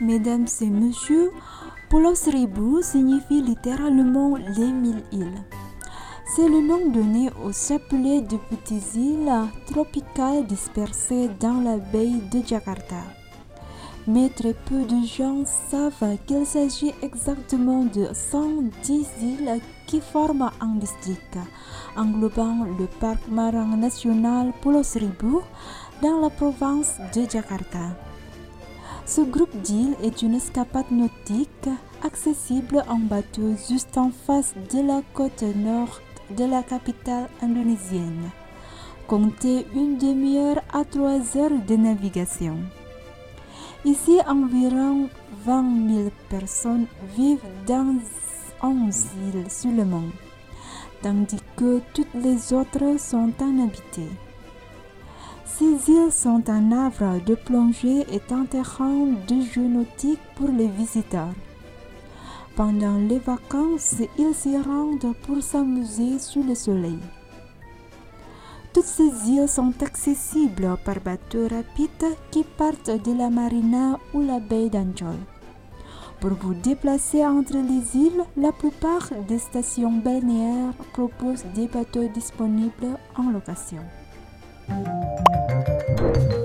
Mesdames 0.00 0.48
et 0.60 0.70
messieurs, 0.70 1.30
Pulau 1.88 2.16
Seribu 2.16 2.82
signifie 2.82 3.40
littéralement 3.40 4.36
les 4.36 4.72
mille 4.72 5.04
îles. 5.12 5.44
C'est 6.34 6.48
le 6.48 6.60
nom 6.60 6.90
donné 6.90 7.30
au 7.44 7.52
chapelet 7.52 8.20
de 8.20 8.36
petites 8.50 8.96
îles 8.96 9.30
tropicales 9.66 10.46
dispersées 10.46 11.30
dans 11.38 11.60
la 11.60 11.76
baie 11.76 12.10
de 12.32 12.44
Jakarta. 12.44 12.96
Mais 14.08 14.30
très 14.30 14.54
peu 14.54 14.82
de 14.82 15.06
gens 15.06 15.44
savent 15.70 16.18
qu'il 16.26 16.44
s'agit 16.44 16.92
exactement 17.00 17.84
de 17.84 18.08
110 18.12 19.08
îles 19.22 19.60
qui 19.86 20.00
forment 20.00 20.50
un 20.60 20.74
district, 20.74 21.38
englobant 21.96 22.64
le 22.78 22.86
parc 22.98 23.28
marin 23.28 23.76
national 23.76 24.52
Pulau 24.60 24.82
Seribu 24.82 25.36
dans 26.02 26.20
la 26.20 26.30
province 26.30 26.98
de 27.14 27.30
Jakarta. 27.30 27.96
Ce 29.06 29.20
groupe 29.20 29.54
d'îles 29.60 29.96
est 30.02 30.22
une 30.22 30.34
escapade 30.34 30.90
nautique 30.90 31.68
accessible 32.02 32.82
en 32.88 32.96
bateau 32.98 33.54
juste 33.68 33.98
en 33.98 34.10
face 34.10 34.54
de 34.72 34.80
la 34.80 35.02
côte 35.12 35.42
nord 35.42 36.00
de 36.30 36.44
la 36.44 36.62
capitale 36.62 37.28
indonésienne. 37.42 38.30
Comptez 39.06 39.66
une 39.74 39.98
demi-heure 39.98 40.62
à 40.72 40.86
trois 40.86 41.36
heures 41.36 41.60
de 41.68 41.76
navigation. 41.76 42.56
Ici, 43.84 44.16
environ 44.26 45.10
20 45.44 45.88
000 45.94 46.10
personnes 46.30 46.86
vivent 47.14 47.44
dans 47.66 47.96
11 48.62 49.06
îles 49.34 49.50
seulement, 49.50 50.04
tandis 51.02 51.42
que 51.56 51.82
toutes 51.92 52.14
les 52.14 52.54
autres 52.54 52.98
sont 52.98 53.30
inhabitées. 53.38 54.08
Ces 55.56 55.88
îles 55.88 56.10
sont 56.10 56.50
un 56.50 56.72
havre 56.72 57.24
de 57.24 57.36
plongée 57.36 58.04
et 58.12 58.20
un 58.32 58.44
terrain 58.44 59.06
de 59.28 59.40
jeux 59.40 59.68
nautiques 59.68 60.18
pour 60.34 60.48
les 60.48 60.66
visiteurs. 60.66 61.32
Pendant 62.56 62.96
les 62.96 63.20
vacances, 63.20 63.94
ils 64.18 64.34
s'y 64.34 64.56
rendent 64.58 65.14
pour 65.22 65.40
s'amuser 65.40 66.18
sous 66.18 66.42
le 66.42 66.56
soleil. 66.56 66.98
Toutes 68.72 68.84
ces 68.84 69.30
îles 69.30 69.48
sont 69.48 69.72
accessibles 69.80 70.76
par 70.84 70.98
bateaux 70.98 71.46
rapides 71.46 72.16
qui 72.32 72.42
partent 72.42 72.90
de 73.04 73.16
la 73.16 73.30
marina 73.30 74.00
ou 74.12 74.22
la 74.22 74.40
baie 74.40 74.68
d'Anjol. 74.68 75.14
Pour 76.18 76.30
vous 76.30 76.54
déplacer 76.54 77.24
entre 77.24 77.52
les 77.52 77.96
îles, 77.96 78.24
la 78.36 78.50
plupart 78.50 79.08
des 79.28 79.38
stations 79.38 79.92
balnéaires 79.92 80.74
proposent 80.92 81.44
des 81.54 81.68
bateaux 81.68 82.08
disponibles 82.08 82.98
en 83.16 83.30
location. 83.30 83.84
Thank 86.04 86.32
you. 86.32 86.43